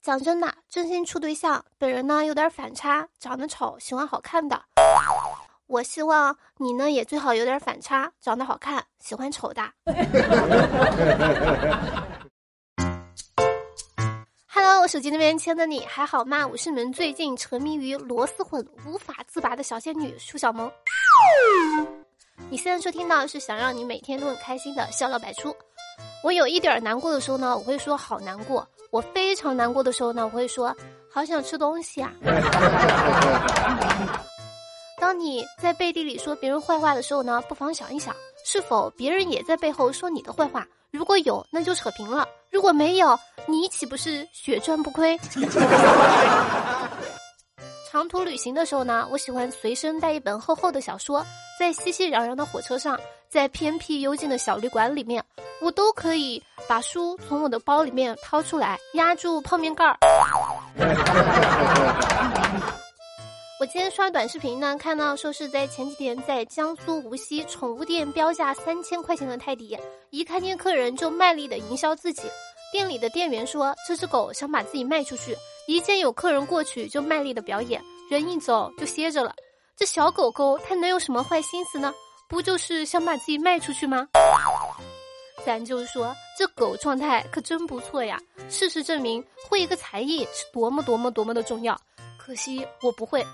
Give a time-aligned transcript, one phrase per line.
[0.00, 4.62] 讲真的，真心处对象，本人呢有点反差，长得丑，喜欢好看的。
[5.66, 9.62] 我希望你呢也最好有点反差，长得好看，喜欢丑的。
[14.46, 16.46] Hello，我手机那边亲的你还好吗？
[16.46, 20.70] 我是你们最近沉迷于螺蛳粉无法自拔的小仙女舒小萌。
[22.48, 25.54] 你现在收听到是想让你每天都很开心的笑料百出。
[26.22, 30.74] 我有一点难过的时候呢，我会说好难过；我非常难过的时候呢，我会说
[31.10, 32.12] 好想吃东西啊。
[35.00, 40.66] 当你在背地里说别人坏话的时候呢，不妨想一想，是否别人也在背后说你的坏话？
[40.90, 45.16] 如果有，那就扯平了；如果没有，你岂不是血赚不亏？
[47.90, 51.24] 长途旅行的时候呢，我喜欢随身带一本厚厚的小说，
[51.58, 55.22] 在熙熙攘攘的火车上，在偏僻幽静的小旅馆里面，
[55.60, 59.98] 我都可以把书从我的包里面掏出来，压住泡面盖儿。
[63.60, 69.76] 我今天刷短视频呢，看到说是在前几天在江苏无锡宠物店标价三千块钱的泰迪，
[70.10, 72.22] 一看见客人就卖力的营销自己。
[72.72, 79.34] 店里的店员说这只狗想把自己卖出去，一见有客人过去就卖力的表演，人一走就歇着了。
[79.76, 81.92] 这小狗狗它能有什么坏心思呢？
[82.28, 84.06] 不就是想把自己卖出去吗？
[85.46, 88.20] 咱就说这狗状态可真不错呀。
[88.50, 91.80] 事实证明，会一个才艺是多么多么多么的重要。
[92.18, 93.24] 可惜我不会。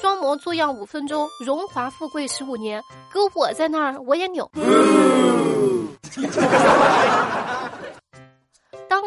[0.00, 4.50] 装模作样五分钟，荣华富贵十五年，搁我在那儿我也扭。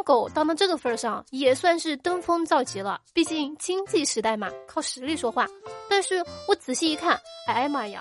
[0.04, 3.02] 狗当到这个份上，也算是登峰造极了。
[3.14, 5.48] 毕竟经济时代嘛，靠实力说话。
[5.90, 8.00] 但是我仔细一看，哎呀妈呀，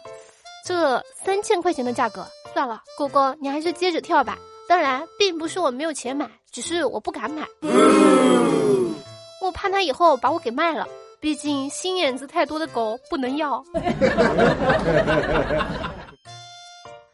[0.67, 4.37] 这三千块钱的价格，算了，狗狗你还是接着跳吧。
[4.69, 7.47] 当然，并不是我没有钱买，只是我不敢买。
[9.41, 10.87] 我怕他以后把我给卖了，
[11.21, 13.63] 毕竟心眼子太多的狗不能要。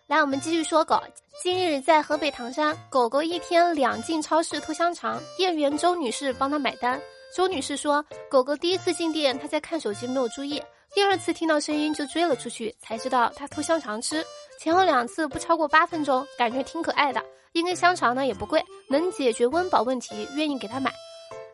[0.09, 0.99] 来，我们继续说狗。
[1.43, 6.99] 今日在河北唐山，狗狗一天两进超市偷香肠，店员周女士帮他买单。
[7.37, 10.63] 周女士说，狗狗第一次进店，她在看手机没有注意，
[10.95, 14.25] 第二次听到声音就追了出去，才知道它偷香肠吃。
[14.59, 17.23] 前后两次不超过八分钟，感觉挺可爱的。
[17.53, 20.91] 一根香肠呢也不贵，能解决温饱问题，愿意给他买。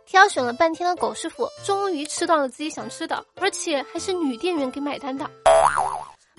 [0.06, 5.28] 挑选了半天的狗师傅，终于吃到了自己想吃的，而且还是女店员给买单的。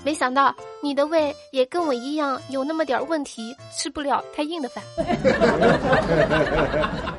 [0.05, 4.83] 没想到你的胃也跟我一样有那么点问题，吃不了太硬的饭。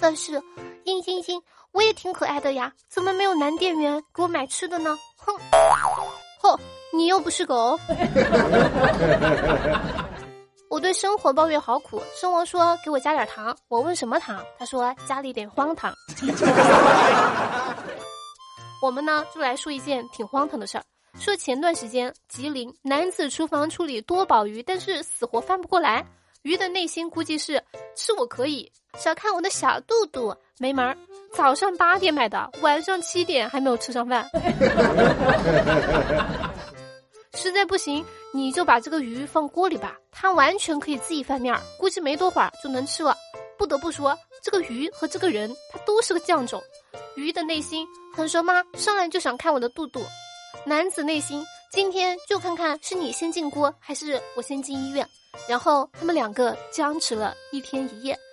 [0.00, 0.40] 但是，
[0.86, 1.38] 嘤嘤嘤，
[1.72, 4.98] 我也挺可爱的呀，怎么没有男店员给我买吃的呢？
[5.18, 5.36] 哼，
[6.40, 6.58] 吼，
[6.94, 7.78] 你又不是狗。
[10.70, 15.94] 我对生活抱怨好苦，生活说给我加点糖，我问什么糖，他说加了一点荒唐。
[18.82, 20.84] 我们呢就来说一件挺荒唐的事儿，
[21.18, 26.04] 说前段时间吉林男子厨房处理多宝鱼，但是死活翻不过来，
[26.42, 27.62] 鱼的内心估计是
[27.94, 30.96] 吃我可以，少看我的小肚肚，没门儿。
[31.32, 34.28] 早上八点买的，晚上七点还没有吃上饭。
[37.34, 43.16] 实在不行，你就把这个鱼放锅里吧，它完全可以自己翻面儿，估计没多会儿就能吃了。
[43.56, 46.62] 不得不说，这个鱼和这个人，他都是个犟种。
[47.16, 48.62] 鱼的内心很熟吗？
[48.74, 50.00] 上来就想看我的肚肚。
[50.64, 55.06] 男子内心今天就看看是你先进锅还是我先进医院。
[55.48, 58.16] 然后他们两个僵持了一天一夜。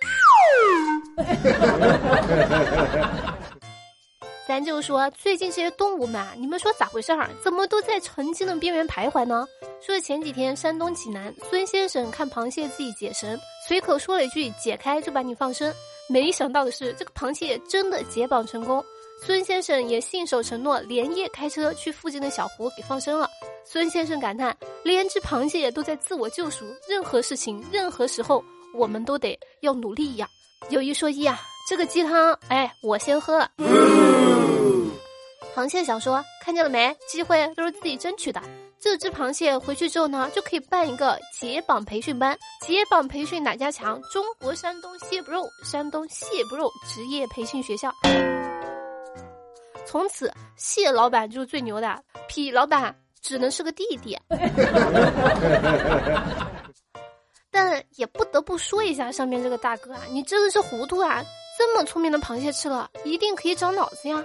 [4.46, 7.28] 咱就说最近这些动物们，你们说咋回事儿？
[7.42, 9.46] 怎么都在成精的边缘徘徊呢？
[9.80, 15.72] 说前几天山东济南孙先生看螃蟹自己解绳，随口说了一句“解开就把你放生”，
[16.08, 18.84] 没想到的是这个螃蟹真的解绑成功，
[19.24, 23.30] 孙先生也信守承诺，连夜开车去附近的小湖给放生了。
[23.64, 28.44] 孙先生感叹：连只螃蟹都在自我救赎，任何事情、任何时候，
[28.74, 30.26] 我们都得要努力呀。
[30.70, 33.48] 有一说一啊，这个鸡汤，哎，我先喝了。
[35.54, 36.92] 螃蟹想说，看见了没？
[37.06, 38.42] 机会都是自己争取的。
[38.80, 42.36] 这只螃蟹回去之后呢，就可以办一个解绑培训班。
[42.60, 44.02] 解绑培训哪家强？
[44.10, 47.92] 中国山东蟹不肉，山东蟹不肉职业培训学校。
[49.92, 54.18] 从此，蟹老板就是最牛的，痞老板只能是个弟弟。
[57.50, 61.22] 但也不得不说一下，上面这个大哥啊，你真的是糊涂啊！
[61.58, 64.24] 这么聪明的螃蟹吃了一定可以长脑子呀。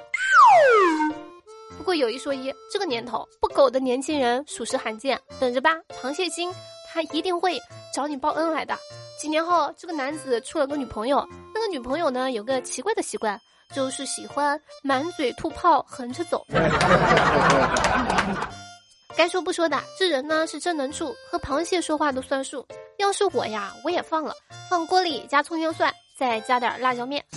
[1.78, 5.20] 不过有一说一，这个年头不狗的年轻人属实罕见。
[5.38, 6.50] 等着吧，螃蟹精
[6.88, 7.60] 他一定会
[7.94, 8.74] 找你报恩来的。
[9.20, 13.38] 几年后，这个男子处了个女朋友，那个女朋友呢，有个奇怪的习惯，
[13.74, 16.46] 就是喜欢满嘴吐泡，横着走。
[19.16, 22.66] 该说不说的，这人呢是真能处，和螃蟹说话都算数。
[22.98, 24.34] 要是我呀，我也放了，
[24.69, 27.24] 放锅里加葱姜蒜，再加点辣椒面。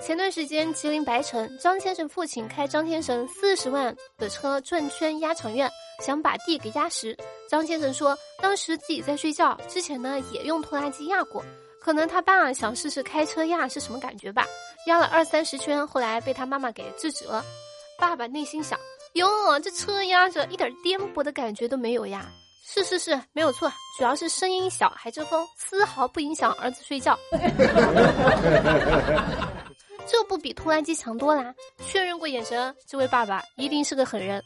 [0.00, 5.68] 前段时间，吉林白城，张先生父亲开张先生四十万的车转圈压场院，
[6.00, 7.16] 想把地给压实。
[7.50, 11.44] 张先生说，当时自己在睡觉，之前呢也用拖拉机压过，
[11.86, 14.44] 可能他爸想试试开车压是什么感觉吧，
[14.88, 17.44] 压了二三十圈，后来被他妈妈给制止了。
[17.96, 18.76] 爸爸内心想。
[19.12, 22.26] 哟，这车压着一点颠簸的感觉都没有呀！
[22.64, 27.16] 是是是，没有错，主要是声音小还遮风，丝毫不影响儿子睡觉。
[30.08, 31.54] 这不比拖拉机强多啦？
[31.86, 34.42] 确认过眼神，这位爸爸一定是个狠人。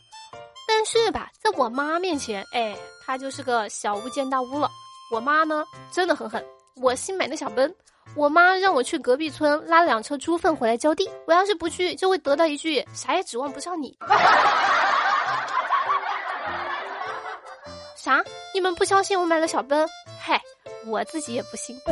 [0.68, 2.76] 但是吧，在我妈面前，哎，
[3.06, 4.68] 他就是个小巫见大巫了。
[5.10, 6.44] 我妈呢，真的很狠。
[6.76, 7.74] 我新买的小奔。
[8.16, 13.96] 我妈让我去隔壁村拉两车猪粪回来浇地，我要是不去，就会得到一句“啥也指望不上你”。
[17.94, 18.24] 啥？
[18.52, 19.88] 你们不相信我买了小奔？
[20.18, 20.42] 嗨，
[20.86, 21.80] 我自己也不信。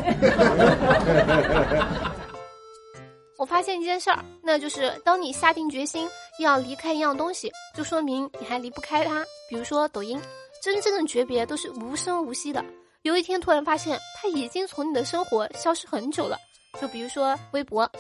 [3.37, 6.11] 我发现一件事儿，那就是当你下定决心
[6.41, 9.25] 要离开一样东西，就说明你还离不开它。
[9.49, 10.21] 比如说抖音，
[10.61, 12.65] 真正的诀别都是无声无息的。
[13.09, 16.37] 有一天突然发现，他已经从你的生活消失很久了。
[16.79, 17.91] 就比如说微博。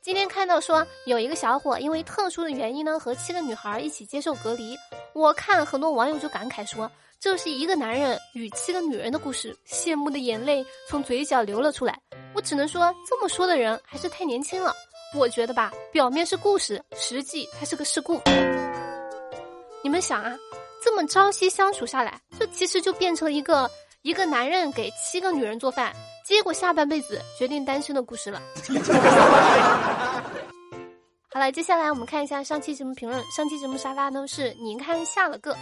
[0.00, 4.76] 今天看到说有一个小伙因为特殊的原因呢，和七个女孩一起接受隔离。
[5.14, 6.88] 我看很多网友就感慨说，
[7.18, 12.00] 这是一个男人与七个女人的故事，羡慕的眼泪从嘴角流了出来。
[12.36, 14.72] 我只能说，这么说的人还是太年轻了。
[15.12, 18.22] 我觉得吧，表面是故事，实际它是个事故。
[19.82, 20.36] 你们想啊？
[20.84, 22.20] 这么朝夕相处下来，
[22.52, 23.70] 其实就变成了一个
[24.02, 25.92] 一个男人给七个女人做饭，
[26.24, 28.40] 结果下半辈子决定单身的故事了。
[31.32, 33.22] 好了，接下来我们看一下上期节目评论。
[33.30, 35.54] 上期节目沙发呢是你看下了个。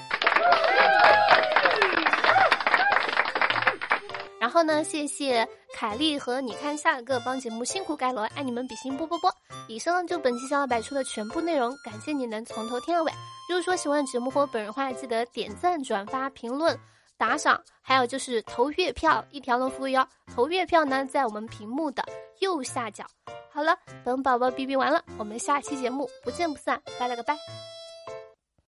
[4.39, 9.35] 然后呢，谢谢凯丽和你看下了个帮节目辛苦盖楼，爱你们比心啵啵啵。
[9.69, 13.13] 以上就本期小老百出的全部内容，感谢你能从头听到尾。
[13.49, 16.79] 如果说喜欢节目或本人话，记得点赞、转发、评论、
[17.17, 20.07] 打赏，还有就是投月票，一条龙服务哟。
[20.35, 22.03] 投月票呢，在我们屏幕的
[22.41, 23.05] 右下角。
[23.53, 27.37] 好了，等宝宝哔哔完了，我们下期节目不见不散，拜了个拜。